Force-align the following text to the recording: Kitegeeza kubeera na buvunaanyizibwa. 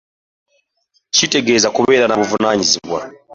Kitegeeza 1.15 1.67
kubeera 1.75 2.05
na 2.07 2.17
buvunaanyizibwa. 2.19 2.99